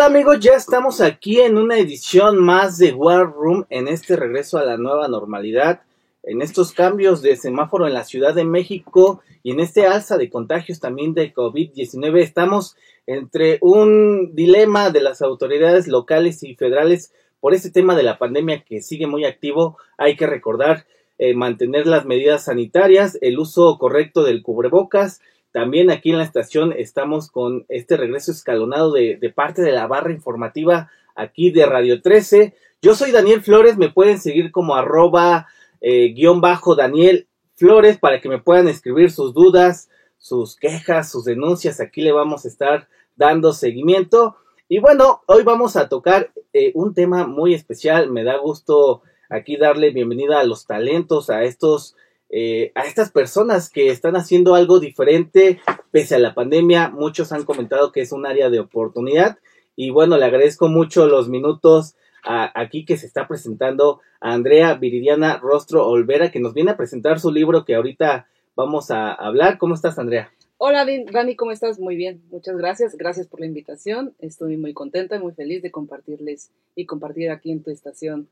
[0.00, 0.40] tal amigos?
[0.40, 4.78] Ya estamos aquí en una edición más de War Room en este regreso a la
[4.78, 5.82] nueva normalidad,
[6.22, 10.30] en estos cambios de semáforo en la Ciudad de México y en este alza de
[10.30, 12.18] contagios también de COVID-19.
[12.22, 12.76] Estamos
[13.06, 18.64] entre un dilema de las autoridades locales y federales por este tema de la pandemia
[18.64, 19.76] que sigue muy activo.
[19.98, 20.86] Hay que recordar
[21.18, 25.20] eh, mantener las medidas sanitarias, el uso correcto del cubrebocas,
[25.52, 30.12] también aquí en la estación estamos con este regreso escalonado de, parte de la barra
[30.12, 32.54] informativa aquí de Radio 13.
[32.80, 35.48] Yo soy Daniel Flores, me pueden seguir como arroba
[35.80, 37.26] eh, guion bajo Daniel
[37.56, 41.80] Flores para que me puedan escribir sus dudas, sus quejas, sus denuncias.
[41.80, 44.36] Aquí le vamos a estar dando seguimiento.
[44.68, 48.08] Y bueno, hoy vamos a tocar eh, un tema muy especial.
[48.10, 51.96] Me da gusto aquí darle bienvenida a los talentos, a estos
[52.30, 56.88] eh, a estas personas que están haciendo algo diferente pese a la pandemia.
[56.88, 59.38] Muchos han comentado que es un área de oportunidad
[59.76, 65.38] y bueno, le agradezco mucho los minutos aquí que se está presentando a Andrea Viridiana
[65.38, 69.58] Rostro Olvera que nos viene a presentar su libro que ahorita vamos a hablar.
[69.58, 70.30] ¿Cómo estás, Andrea?
[70.58, 71.80] Hola, Dani, ¿cómo estás?
[71.80, 72.94] Muy bien, muchas gracias.
[72.94, 74.14] Gracias por la invitación.
[74.18, 78.28] Estoy muy contenta y muy feliz de compartirles y compartir aquí en tu estación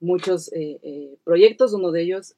[0.00, 1.72] muchos eh, eh, proyectos.
[1.72, 2.34] Uno de ellos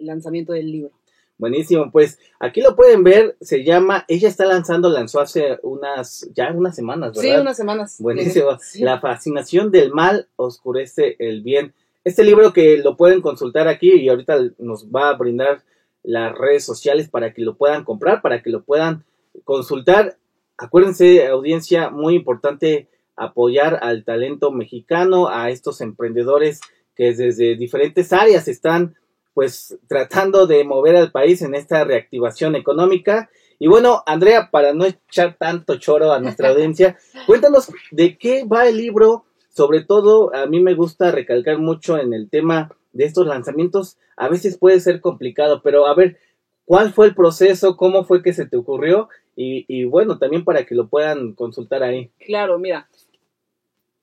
[0.00, 0.92] lanzamiento del libro.
[1.36, 6.52] Buenísimo, pues aquí lo pueden ver, se llama, ella está lanzando, lanzó hace unas, ya
[6.52, 7.34] unas semanas, ¿verdad?
[7.34, 7.96] Sí, unas semanas.
[7.98, 8.56] Buenísimo.
[8.78, 11.74] La fascinación del mal oscurece el bien.
[12.04, 15.64] Este libro que lo pueden consultar aquí y ahorita nos va a brindar
[16.04, 19.04] las redes sociales para que lo puedan comprar, para que lo puedan
[19.42, 20.16] consultar.
[20.56, 26.60] Acuérdense, audiencia, muy importante apoyar al talento mexicano, a estos emprendedores
[26.94, 28.94] que desde diferentes áreas están
[29.34, 33.28] pues tratando de mover al país en esta reactivación económica.
[33.58, 36.96] Y bueno, Andrea, para no echar tanto choro a nuestra audiencia,
[37.26, 39.24] cuéntanos de qué va el libro.
[39.50, 43.98] Sobre todo, a mí me gusta recalcar mucho en el tema de estos lanzamientos.
[44.16, 46.16] A veces puede ser complicado, pero a ver,
[46.64, 47.76] ¿cuál fue el proceso?
[47.76, 49.08] ¿Cómo fue que se te ocurrió?
[49.36, 52.10] Y, bueno, también para que lo puedan consultar ahí.
[52.20, 52.88] Claro, mira,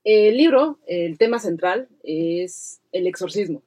[0.03, 3.61] el libro, el tema central es el exorcismo.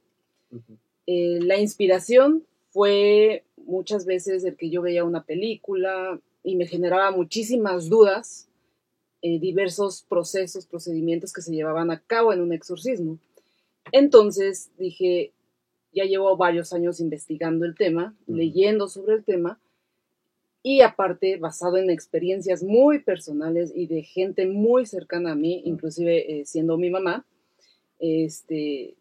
[1.06, 7.10] Eh, la inspiración fue muchas veces el que yo veía una película y me generaba
[7.10, 8.48] muchísimas dudas,
[9.22, 13.18] eh, diversos procesos, procedimientos que se llevaban a cabo en un exorcismo.
[13.92, 15.32] Entonces dije,
[15.92, 19.58] ya llevo varios años investigando el tema, leyendo sobre el tema,
[20.62, 26.40] y aparte basado en experiencias muy personales y de gente muy cercana a mí, inclusive
[26.40, 27.26] eh, siendo mi mamá,
[27.98, 28.94] este,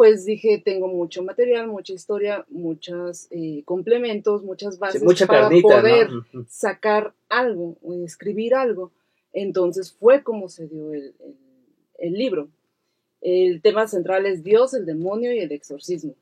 [0.00, 6.08] pues dije, tengo mucho material, mucha historia, muchos eh, complementos, muchas bases para poder
[6.48, 8.92] sacar algo, escribir algo.
[9.34, 12.48] Entonces fue como se dio el, libro.
[13.20, 16.14] El tema central es Dios, el demonio y el exorcismo.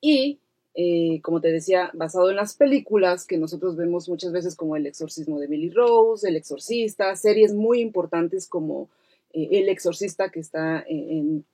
[0.00, 0.40] Y,
[0.74, 4.86] eh, como te decía, basado en las películas que nosotros vemos muchas veces como El
[4.86, 8.88] exorcismo de Millie Rose, El exorcista, series muy importantes como
[9.32, 11.44] eh, El exorcista que está en en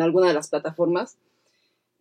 [0.00, 1.18] alguna de las plataformas.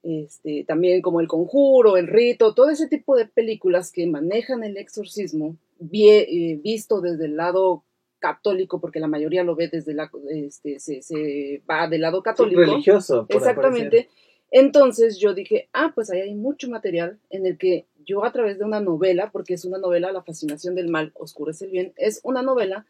[0.03, 4.77] Este, también como El Conjuro, El Rito, todo ese tipo de películas que manejan el
[4.77, 5.57] exorcismo,
[5.91, 7.83] eh, visto desde el lado
[8.19, 12.61] católico, porque la mayoría lo ve desde la, este, se, va del lado católico.
[12.61, 13.25] religioso.
[13.29, 14.09] Exactamente.
[14.51, 18.59] Entonces yo dije, ah, pues ahí hay mucho material en el que yo a través
[18.59, 22.21] de una novela, porque es una novela, La fascinación del mal oscurece el bien, es
[22.23, 22.85] una novela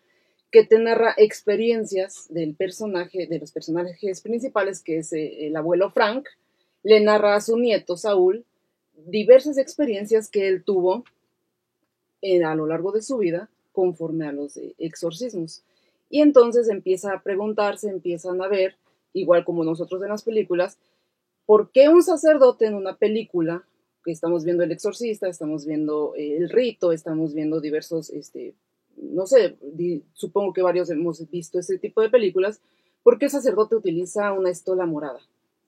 [0.55, 5.91] que te narra experiencias del personaje, de los personajes principales, que es eh, el abuelo
[5.91, 6.29] Frank,
[6.81, 8.45] le narra a su nieto Saúl
[9.05, 11.03] diversas experiencias que él tuvo
[12.45, 15.61] a lo largo de su vida conforme a los eh, exorcismos.
[16.09, 18.77] Y entonces empieza a preguntarse, empiezan a ver,
[19.11, 20.77] igual como nosotros en las películas,
[21.45, 23.65] ¿por qué un sacerdote en una película,
[24.05, 28.53] que estamos viendo el exorcista, estamos viendo eh, el rito, estamos viendo diversos este,
[28.97, 29.57] no sé,
[30.13, 32.61] supongo que varios hemos visto ese tipo de películas,
[33.03, 35.19] ¿por qué el sacerdote utiliza una estola morada?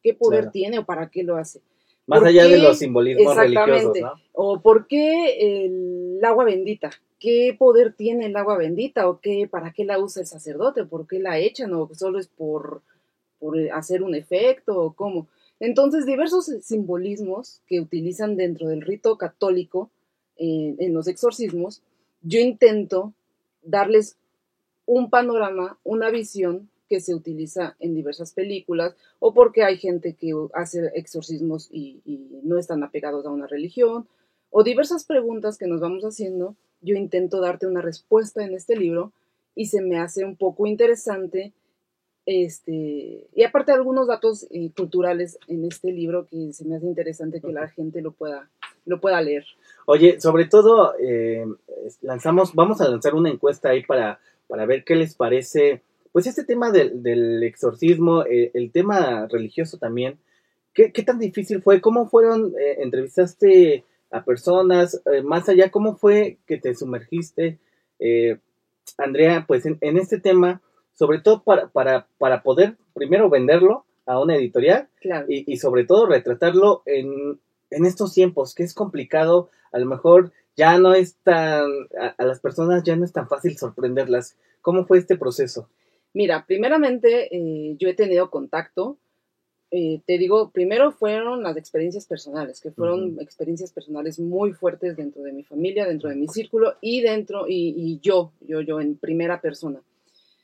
[0.03, 1.61] ¿Qué poder tiene o para qué lo hace?
[2.05, 4.13] Más allá de los simbolismos religiosos, ¿no?
[4.31, 6.89] O por qué el agua bendita,
[7.19, 9.09] ¿qué poder tiene el agua bendita?
[9.09, 10.85] ¿O qué, para qué la usa el sacerdote?
[10.85, 11.73] ¿Por qué la echan?
[11.73, 12.81] ¿O solo es por,
[13.39, 14.79] por hacer un efecto?
[14.79, 15.27] ¿O cómo?
[15.59, 19.89] Entonces, diversos simbolismos que utilizan dentro del rito católico
[20.37, 21.81] eh, en los exorcismos,
[22.21, 23.13] yo intento
[23.67, 24.17] darles
[24.85, 30.33] un panorama, una visión que se utiliza en diversas películas o porque hay gente que
[30.53, 32.01] hace exorcismos y,
[32.43, 34.07] no están apegados a una religión
[34.51, 36.55] o diversas preguntas que nos vamos haciendo.
[36.79, 39.11] Yo intento darte una respuesta en este libro
[39.53, 41.51] y se me hace un poco interesante.
[42.25, 47.41] Este, y aparte algunos datos eh, culturales en este libro que se me hace interesante
[47.41, 48.49] que la gente lo pueda,
[48.87, 49.45] lo pueda leer.
[49.85, 51.45] Oye, sobre todo, eh,
[52.01, 56.43] lanzamos, vamos a lanzar una encuesta ahí para, para ver qué les parece, pues este
[56.43, 60.17] tema del, exorcismo, eh, el tema religioso también,
[60.73, 61.81] ¿qué, tan difícil fue?
[61.81, 67.57] ¿Cómo fueron, entrevistaste a personas, más allá, cómo fue que te sumergiste?
[68.97, 70.61] Andrea, pues en, este tema,
[70.93, 74.87] sobre todo para, para, para, poder primero venderlo a una editorial
[75.27, 80.77] y, sobre todo retratarlo en, en, estos tiempos, que es complicado, a lo mejor ya
[80.79, 81.65] no es tan,
[82.17, 84.35] a, las personas ya no es tan fácil sorprenderlas.
[84.61, 85.69] ¿Cómo fue este proceso?
[86.13, 88.97] Mira, primeramente eh, yo he tenido contacto
[89.69, 95.23] eh, te digo, primero fueron las experiencias personales, que fueron experiencias personales muy fuertes dentro
[95.23, 99.41] de mi familia, dentro de mi círculo y dentro, y, yo, yo, yo en primera
[99.41, 99.81] persona.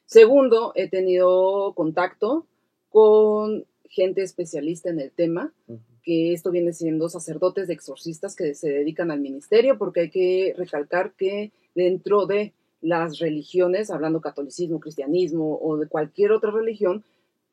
[0.05, 2.45] Segundo, he tenido contacto
[2.89, 5.53] con gente especialista en el tema,
[6.03, 10.53] que esto viene siendo sacerdotes de exorcistas que se dedican al ministerio, porque hay que
[10.57, 17.03] recalcar que dentro de las religiones, hablando catolicismo, cristianismo o de cualquier otra religión,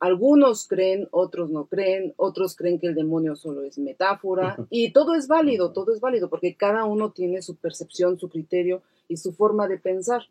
[0.01, 5.15] algunos creen, otros no creen, otros creen que el demonio solo es metáfora y todo
[5.15, 9.33] es válido, todo es válido porque cada uno tiene su percepción, su criterio y su
[9.33, 10.23] forma de pensar.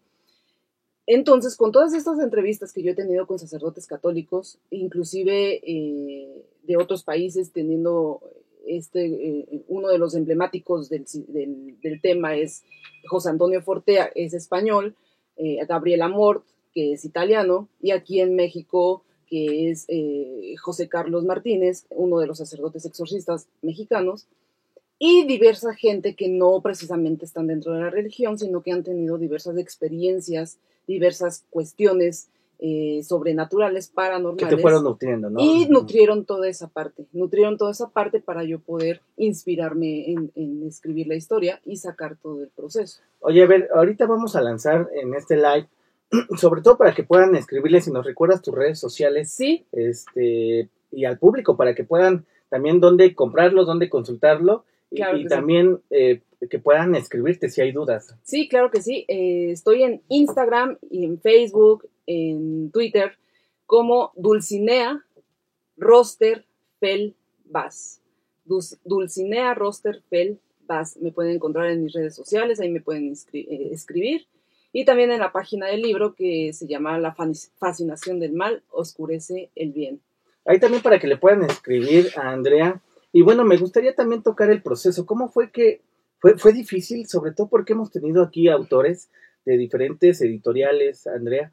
[1.12, 6.78] Entonces, con todas estas entrevistas que yo he tenido con sacerdotes católicos, inclusive eh, de
[6.78, 8.22] otros países, teniendo
[8.68, 11.08] este, eh, uno de los emblemáticos del,
[12.04, 12.64] tema es
[13.08, 14.96] José Antonio Fortea, es español,
[15.36, 16.46] eh, Gabriel Amort,
[16.76, 22.28] que es italiano, y aquí en México que es eh, José Carlos Martínez, uno de
[22.28, 24.28] los sacerdotes exorcistas mexicanos,
[25.00, 29.18] y diversa gente que no precisamente están dentro de la religión, sino que han tenido
[29.18, 32.30] diversas experiencias, diversas cuestiones
[32.60, 34.50] eh, sobrenaturales, paranormales.
[34.50, 35.40] Que te fueron nutriendo, ¿no?
[35.40, 40.68] Y nutrieron toda esa parte, nutrieron toda esa parte para yo poder inspirarme en, en
[40.68, 43.02] escribir la historia y sacar todo el proceso.
[43.22, 45.70] Oye, a ver, ahorita vamos a lanzar en este live
[46.38, 49.32] sobre todo para que puedan escribirles si nos recuerdas tus redes sociales.
[49.32, 49.66] Sí.
[49.72, 54.66] Este, y al público, para que puedan también dónde comprarlo, dónde consultarlo.
[54.92, 58.16] Y, también eh, que puedan escribirte si hay dudas.
[58.24, 59.06] Sí, claro que sí.
[59.08, 63.18] Eh, estoy en Instagram y en Facebook, en Twitter,
[63.66, 65.04] como Dulcinea
[65.78, 66.46] Roster
[66.80, 67.16] Pel
[67.46, 68.02] Bass.
[68.84, 70.98] Dulcinea Roster Pel Bass.
[70.98, 74.28] Me pueden encontrar en mis redes sociales, ahí me pueden eh, escribir
[74.72, 77.16] y también en la página del libro que se llama La
[77.58, 80.02] fascinación del mal oscurece el bien.
[80.46, 82.82] Ahí también para que le puedan escribir a Andrea.
[83.12, 85.06] Y bueno, me gustaría también tocar el proceso.
[85.06, 85.82] ¿Cómo fue que
[86.20, 89.10] fue, fue difícil, sobre todo porque hemos tenido aquí autores
[89.46, 91.52] de diferentes editoriales, Andrea,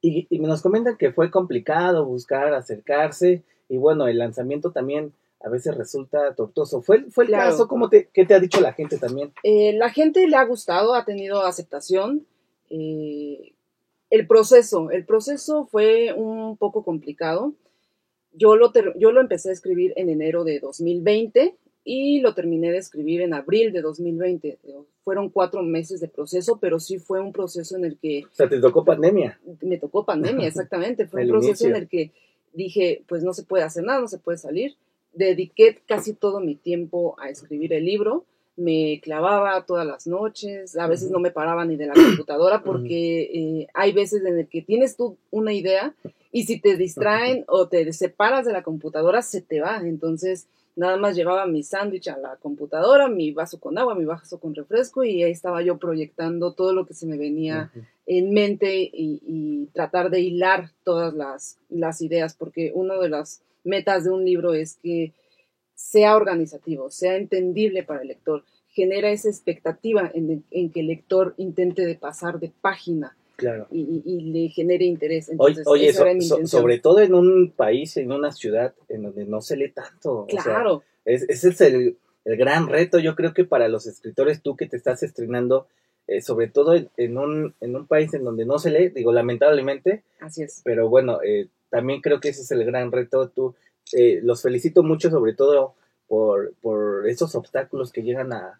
[0.00, 5.48] y, y nos comentan que fue complicado buscar, acercarse, y bueno, el lanzamiento también a
[5.48, 6.82] veces resulta tortuoso.
[6.82, 7.66] ¿Fue, fue el caso?
[7.68, 9.32] ¿Cómo te, ¿Qué te ha dicho la gente también?
[9.42, 12.26] Eh, la gente le ha gustado, ha tenido aceptación.
[12.70, 13.52] Eh,
[14.10, 17.54] el proceso, el proceso fue un poco complicado.
[18.34, 22.78] Yo lo, yo lo empecé a escribir en enero de 2020 y lo terminé de
[22.78, 24.58] escribir en abril de 2020.
[25.04, 28.24] Fueron cuatro meses de proceso, pero sí fue un proceso en el que...
[28.24, 29.38] O sea, te tocó pandemia.
[29.60, 31.06] Me tocó pandemia, exactamente.
[31.06, 32.12] Fue un proceso en el que
[32.52, 34.76] dije, pues no se puede hacer nada, no se puede salir.
[35.12, 38.24] Dediqué casi todo mi tiempo a escribir el libro
[38.56, 43.22] me clavaba todas las noches, a veces no me paraba ni de la computadora porque
[43.22, 45.94] eh, hay veces en el que tienes tú una idea
[46.32, 50.96] y si te distraen o te separas de la computadora se te va, entonces nada
[50.96, 55.04] más llevaba mi sándwich a la computadora, mi vaso con agua, mi vaso con refresco
[55.04, 57.70] y ahí estaba yo proyectando todo lo que se me venía
[58.06, 63.42] en mente y, y, tratar de hilar todas las, las ideas porque una de las
[63.64, 65.12] metas de un libro es que
[65.74, 71.84] sea organizativo, sea entendible para el lector, genera esa expectativa en, que el lector intente
[71.84, 73.66] de pasar de página claro.
[73.70, 75.30] y, le genere interés.
[75.36, 75.92] oye,
[76.46, 80.26] sobre todo en un país, en una ciudad en donde no se lee tanto.
[80.28, 80.82] Claro.
[81.04, 85.02] ese es el, gran reto, yo creo que para los escritores, tú que te estás
[85.02, 85.66] estrenando,
[86.06, 90.02] eh, sobre todo en, un, en un país en donde no se lee, digo, lamentablemente.
[90.20, 90.62] Así es.
[90.64, 93.28] Pero bueno, eh, también creo que ese es el gran reto.
[93.28, 93.54] Tú
[93.92, 95.74] eh, los felicito mucho, sobre todo
[96.06, 98.58] por, por esos obstáculos que llegan a,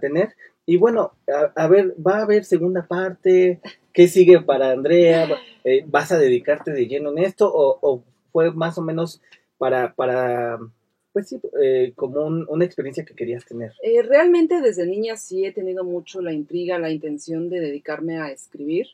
[0.00, 0.34] tener.
[0.68, 1.12] Y bueno,
[1.54, 3.58] a, ver, va a haber segunda parte,
[3.94, 5.26] ¿qué sigue para Andrea?
[5.64, 9.22] Eh, ¿Vas a dedicarte de lleno en esto o, fue más o menos
[9.56, 10.58] para, para
[11.14, 13.72] pues sí, eh, como una experiencia que querías tener?
[14.06, 18.88] realmente desde niña sí he tenido mucho la intriga, la intención de dedicarme a escribir.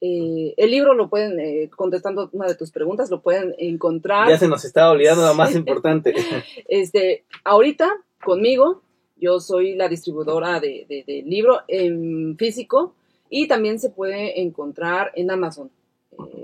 [0.00, 4.28] Eh, el libro lo pueden, eh, contestando una de tus preguntas, lo pueden encontrar.
[4.28, 6.14] Ya se nos estaba olvidando lo más importante.
[6.68, 7.92] este, ahorita,
[8.24, 8.82] conmigo,
[9.20, 12.94] yo soy la distribuidora del de, libro en físico
[13.28, 15.70] y también se puede encontrar en Amazon.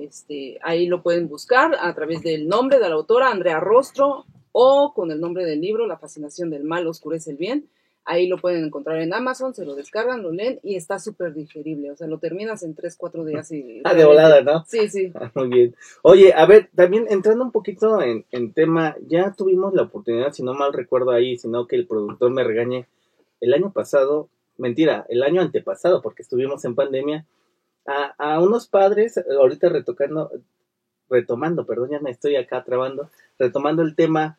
[0.00, 4.92] Este, ahí lo pueden buscar a través del nombre de la autora, Andrea Rostro, o
[4.95, 7.68] con el nombre del libro, La fascinación del mal oscurece el bien.
[8.09, 11.91] Ahí lo pueden encontrar en Amazon, se lo descargan, lo leen y está súper digerible.
[11.91, 13.83] O sea, lo terminas en 3, 4 días y...
[13.85, 14.65] Ah, de volada, ¿no?
[14.67, 15.13] Sí, sí.
[15.21, 15.75] Ah, muy bien.
[16.03, 20.45] Oye, a ver, también entrando un poquito en, en tema, ya tuvimos la oportunidad, si
[20.45, 22.87] no mal recuerdo ahí, sino que el productor me regañe,
[23.41, 27.27] el año pasado, mentira, el año antepasado, porque estuvimos en pandemia,
[27.87, 30.31] a, a unos padres, ahorita retocando,
[31.11, 34.39] retomando, perdón, ya me estoy acá trabando, retomando el tema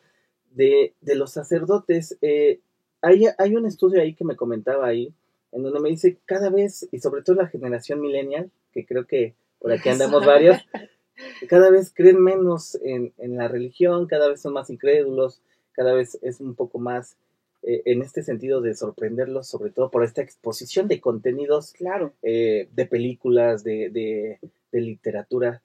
[0.50, 2.60] de, de los sacerdotes, eh,
[3.02, 5.12] hay, hay un estudio ahí que me comentaba ahí,
[5.52, 9.34] en donde me dice cada vez, y sobre todo la generación millennial, que creo que
[9.58, 10.58] por aquí andamos varios,
[11.48, 15.40] cada vez creen menos en, en, la religión, cada vez son más incrédulos,
[15.72, 17.16] cada vez es un poco más
[17.62, 22.12] eh, en este sentido de sorprenderlos, sobre todo por esta exposición de contenidos, claro.
[22.22, 24.38] Eh, de películas, de, de,
[24.70, 25.62] de literatura.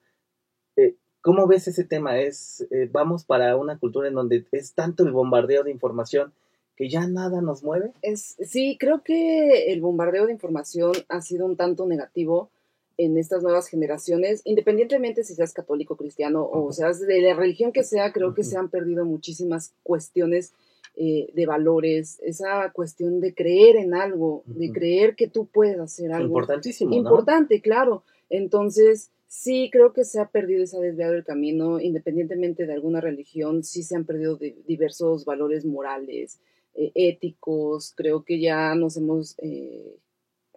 [0.76, 2.18] Eh, ¿Cómo ves ese tema?
[2.18, 6.32] Es, vamos para una cultura en donde es tanto el bombardeo de información
[6.76, 7.92] que ya nada nos mueve?
[8.02, 12.50] Es, sí, creo que el bombardeo de información ha sido un tanto negativo
[12.96, 17.82] en estas nuevas generaciones, independientemente si seas católico, cristiano o seas de la religión que
[17.82, 20.52] sea, creo que se han perdido muchísimas cuestiones
[20.96, 26.12] eh, de valores, esa cuestión de creer en algo, de creer que tú puedes hacer
[26.12, 26.28] algo.
[26.28, 26.94] Importantísimo.
[26.94, 28.04] Importante, claro.
[28.30, 32.74] Entonces, sí creo que se ha perdido y se ha desviado el camino, independientemente de
[32.74, 34.38] alguna religión, sí se han perdido
[34.68, 36.38] diversos valores morales,
[36.74, 39.96] eh, éticos, creo que ya nos hemos eh,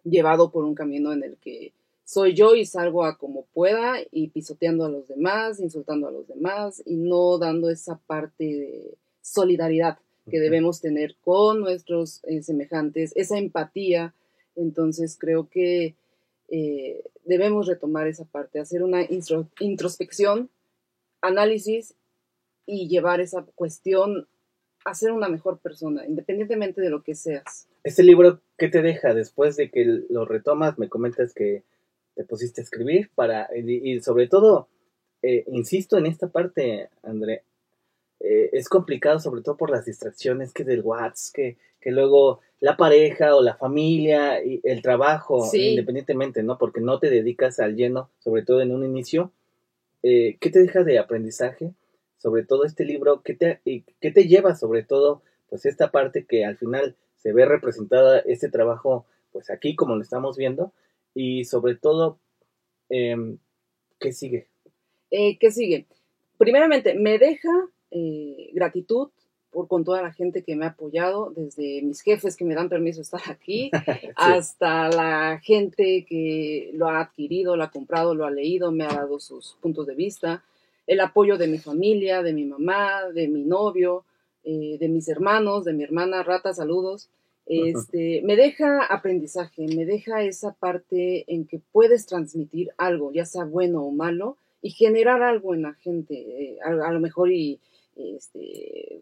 [0.03, 4.29] llevado por un camino en el que soy yo y salgo a como pueda y
[4.29, 10.00] pisoteando a los demás, insultando a los demás y no dando esa parte de solidaridad
[10.29, 14.13] que debemos tener con nuestros eh, semejantes, esa empatía.
[14.55, 15.95] Entonces creo que
[17.25, 19.05] debemos retomar esa parte, hacer una
[19.59, 20.50] introspección,
[21.21, 21.93] análisis
[22.65, 24.27] y llevar esa cuestión
[24.89, 27.67] a ser una mejor persona, independientemente de lo que seas.
[27.84, 30.77] Este libro, ¿qué te deja después de que lo retomas?
[30.79, 31.63] Me comentas que
[32.15, 34.67] te pusiste a escribir para, y, sobre todo,
[35.22, 37.44] eh, insisto en esta parte, André,
[38.20, 42.75] eh, es complicado sobre todo por las distracciones que del WhatsApp, que, que luego la
[42.75, 46.58] pareja o la familia, y el trabajo, independientemente, ¿no?
[46.58, 49.32] Porque no te dedicas al lleno, sobre todo en un inicio.
[50.01, 51.74] Eh, ¿Qué te deja de aprendizaje?
[52.17, 56.45] Sobre todo este libro, ¿qué te, qué te lleva sobre todo pues esta parte que
[56.45, 60.71] al final se ve representada este trabajo pues aquí como lo estamos viendo
[61.13, 62.19] y sobre todo
[62.89, 63.38] em,
[64.00, 64.47] ¿qué sigue?
[65.12, 65.88] Eh, ¿Qué sigue?
[66.38, 67.50] Primeramente, me deja
[67.91, 69.09] eh, gratitud
[69.50, 72.69] por, con toda la gente que me ha apoyado, desde mis jefes que me dan
[72.69, 73.71] permiso de estar aquí,
[74.15, 78.89] hasta la gente que lo ha adquirido, lo ha comprado, lo ha leído, me ha
[78.89, 80.43] dado sus puntos de vista,
[80.88, 84.06] el apoyo de mi familia, de mi mamá, de mi novio,
[84.44, 87.10] eh, de mis hermanos, de mi hermana Rata, saludos.
[87.50, 93.46] Este, me deja aprendizaje, me deja esa parte en que puedes transmitir algo, ya sea
[93.46, 97.62] bueno o malo, y generar algo en la gente, eh, a, lo mejor y
[97.96, 99.01] este,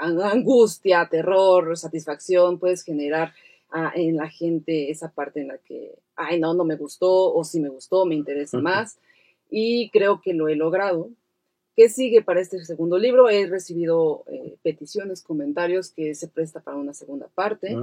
[0.00, 3.34] angustia, terror, satisfacción, puedes generar
[3.70, 7.44] ah, en la gente esa parte en la que, ay, no, no me gustó, o
[7.44, 8.96] si me gustó, me interesa más
[9.50, 11.10] y creo que lo he logrado.
[11.76, 13.28] ¿Qué sigue para este segundo libro?
[13.28, 17.76] He recibido eh, peticiones, comentarios que se presta para una segunda parte.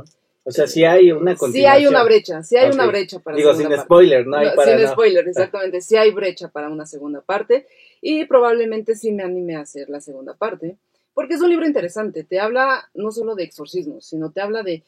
[0.43, 1.35] O sea, si hay una.
[1.35, 4.77] Sí hay una brecha, sí hay una brecha para Digo, sin spoiler, no hay para
[4.77, 5.81] Sin spoiler, exactamente.
[5.81, 7.67] Sí hay brecha para una segunda parte
[8.01, 10.77] y probablemente sí me anime a hacer la segunda parte,
[11.13, 12.23] porque es un libro interesante.
[12.23, 14.83] Te habla no solo de exorcismos, sino te habla de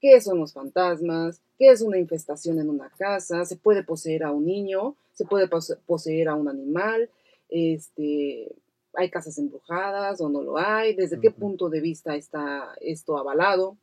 [0.00, 4.32] qué son los fantasmas, qué es una infestación en una casa, se puede poseer a
[4.32, 5.48] un niño, se puede
[5.86, 7.08] poseer a un animal,
[7.48, 8.54] este,
[8.94, 13.76] hay casas embrujadas o no lo hay, desde qué punto de vista está esto avalado,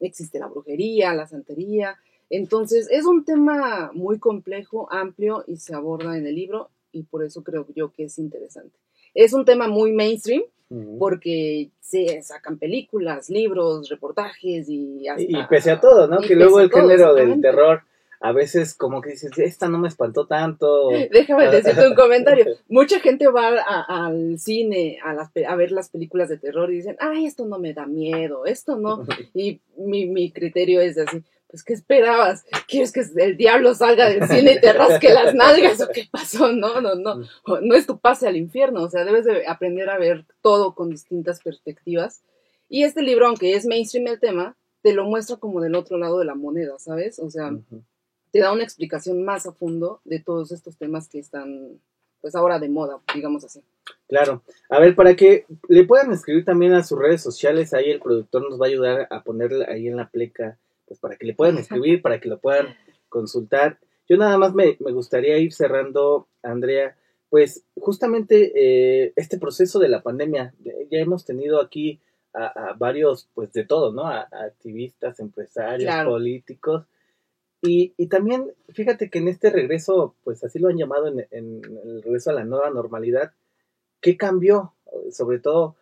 [0.00, 1.96] existe la brujería, la santería.
[2.30, 7.24] Entonces, es un tema muy complejo, amplio y se aborda en el libro y por
[7.24, 8.78] eso creo yo que es interesante.
[9.14, 10.42] Es un tema muy mainstream,
[10.98, 15.22] porque se sacan películas, libros, reportajes y hasta...
[15.22, 16.20] Y, pese a todo, ¿no?
[16.20, 17.82] Que luego el género del terror
[18.22, 20.90] a veces como que dices, esta no me espantó tanto.
[21.10, 22.46] Déjame decirte un comentario.
[22.68, 26.96] Mucha gente va al cine a, las, a ver las películas de terror y dicen,
[27.00, 29.04] ay, esto no me da miedo, esto no.
[29.34, 32.44] Y mi, mi criterio es así, pues, ¿qué esperabas?
[32.66, 36.52] ¿Quieres que el diablo salga del cine y te rasque las nalgas o qué pasó?
[36.52, 37.16] No, no, no.
[37.16, 37.24] Mm.
[37.62, 38.84] No es tu pase al infierno.
[38.84, 42.22] O sea, debes de aprender a ver todo con distintas perspectivas.
[42.70, 46.18] Y este libro, aunque es mainstream el tema, te lo muestra como del otro lado
[46.18, 47.18] de la moneda, ¿sabes?
[47.18, 47.52] O sea,
[48.32, 51.78] te da una explicación más a fondo de todos estos temas que están,
[52.20, 53.62] pues ahora de moda, digamos así.
[54.08, 54.42] Claro.
[54.70, 58.48] A ver, para que le puedan escribir también a sus redes sociales, ahí el productor
[58.48, 61.58] nos va a ayudar a ponerle ahí en la pleca, pues para que le puedan
[61.58, 62.74] escribir, para que lo puedan
[63.10, 63.78] consultar.
[64.08, 66.96] Yo nada más me, gustaría ir cerrando, Andrea,
[67.28, 70.54] pues justamente eh, este proceso de la pandemia,
[70.90, 72.00] ya hemos tenido aquí
[72.34, 74.06] a, varios, pues de todo, ¿no?
[74.06, 76.86] A, activistas, empresarios, políticos.
[77.62, 82.02] Y, y, también, fíjate que en este regreso, pues así lo han llamado en, el
[82.02, 83.32] regreso a la nueva normalidad,
[84.00, 84.74] ¿qué cambió?
[85.12, 85.76] Sobre todo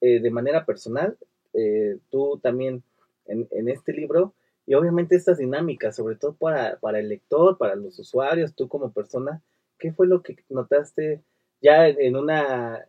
[0.00, 1.16] eh, de manera personal,
[1.54, 2.82] eh, tú también
[3.26, 4.34] en, en, este libro,
[4.66, 8.92] y obviamente estas dinámicas, sobre todo para, para el lector, para los usuarios, tú como
[8.92, 9.40] persona,
[9.78, 11.22] ¿qué fue lo que notaste
[11.62, 12.86] ya en una,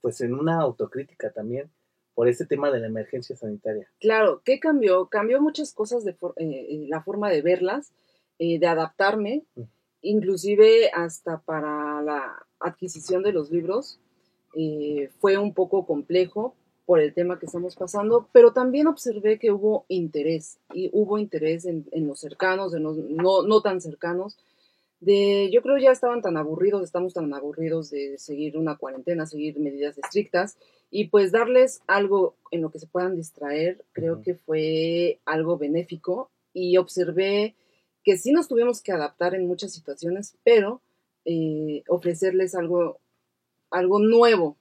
[0.00, 1.70] pues en una autocrítica también?
[2.14, 3.88] Por este tema de la emergencia sanitaria.
[4.00, 5.06] Claro, ¿qué cambió?
[5.06, 7.92] Cambió muchas cosas de eh, eh, la forma de verlas,
[8.38, 9.62] eh, de adaptarme, mm.
[10.02, 13.98] inclusive hasta para la adquisición de los libros.
[15.18, 16.54] fue un poco complejo
[16.86, 21.64] por el tema que estamos pasando, pero también observé que hubo interés, y hubo interés
[21.64, 24.36] en, los cercanos, en los no, no tan cercanos,
[25.04, 29.58] de, yo creo ya estaban tan aburridos, estamos tan aburridos de seguir una cuarentena, seguir
[29.58, 30.56] medidas estrictas
[30.90, 36.30] y pues darles algo en lo que se puedan distraer, creo que fue algo benéfico
[36.52, 37.54] y observé
[38.04, 40.80] que sí nos tuvimos que adaptar en muchas situaciones, pero
[41.24, 43.00] eh, ofrecerles algo,
[43.70, 44.56] algo nuevo,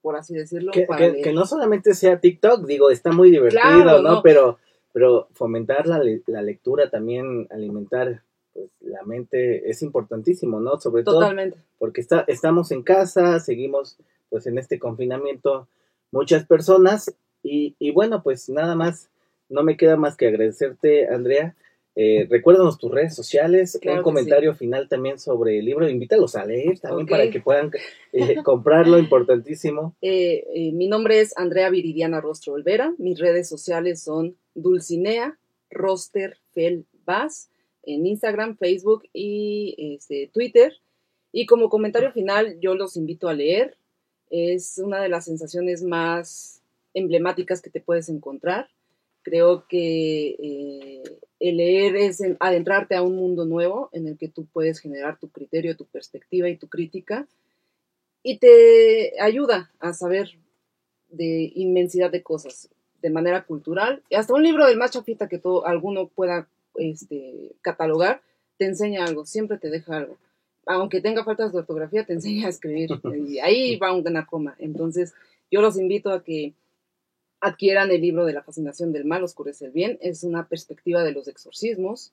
[0.00, 0.72] por así decirlo.
[0.72, 4.22] Que, no solamente sea TikTok, digo, está muy divertido, ¿no?
[4.22, 4.58] Pero,
[4.92, 10.78] pero fomentar la, la lectura también, alimentar pues la mente es importantísimo, ¿no?
[10.80, 11.56] Sobre Totalmente.
[11.56, 13.96] todo porque está, estamos en casa, seguimos
[14.28, 15.68] pues en este confinamiento
[16.10, 19.10] muchas personas y, y bueno, pues nada más,
[19.48, 21.54] no me queda más que agradecerte, Andrea.
[21.94, 26.78] Eh, recuérdanos tus redes sociales, un comentario final también sobre el libro, invítalos a leer
[26.78, 27.70] también para que puedan
[28.12, 29.94] eh, comprarlo, importantísimo.
[30.00, 35.38] Eh, eh, mi nombre es Andrea Viridiana Rostro Olvera, mis redes sociales son Dulcinea
[35.70, 36.86] Roster Fel
[37.84, 40.74] en Instagram, Facebook y este, Twitter.
[41.32, 43.76] Y como comentario final, yo los invito a leer.
[44.30, 46.62] Es una de las sensaciones más
[46.94, 48.68] emblemáticas que te puedes encontrar.
[49.22, 51.02] Creo que eh,
[51.40, 55.28] el leer es adentrarte a un mundo nuevo en el que tú puedes generar tu
[55.28, 57.26] criterio, tu perspectiva y tu crítica.
[58.22, 60.30] Y te ayuda a saber
[61.08, 62.68] de inmensidad de cosas
[63.00, 64.02] de manera cultural.
[64.14, 68.22] Hasta un libro del más chafita que todo, alguno pueda este, catalogar,
[68.58, 70.18] te enseña algo, siempre te deja algo.
[70.66, 72.90] Aunque tenga faltas de ortografía, te enseña a escribir.
[73.26, 74.54] Y ahí va una coma.
[74.58, 75.14] Entonces,
[75.50, 76.54] yo los invito a que
[77.40, 79.98] adquieran el libro de la fascinación del mal, oscurece el bien.
[80.00, 82.12] Es una perspectiva de los exorcismos,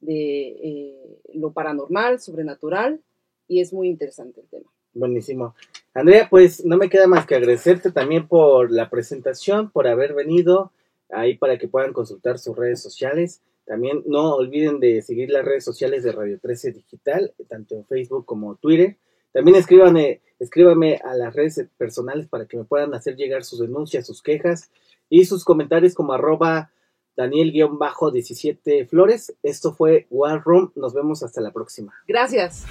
[0.00, 3.00] de eh, lo paranormal, sobrenatural,
[3.48, 4.70] y es muy interesante el tema.
[4.92, 5.54] Buenísimo.
[5.94, 10.72] Andrea, pues no me queda más que agradecerte también por la presentación, por haber venido
[11.10, 13.42] ahí para que puedan consultar sus redes sociales.
[13.66, 18.24] También no olviden de seguir las redes sociales de Radio 13 Digital, tanto en Facebook
[18.24, 18.96] como Twitter.
[19.32, 24.22] También escríbanme, a las redes personales para que me puedan hacer llegar sus denuncias, sus
[24.22, 24.70] quejas
[25.10, 26.70] y sus comentarios como arroba
[27.16, 29.34] Daniel-17 Flores.
[29.42, 30.72] Esto fue War Room.
[30.76, 31.92] Nos vemos hasta la próxima.
[32.06, 32.64] Gracias.